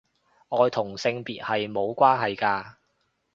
[0.49, 2.73] 愛同性別係無關係㗎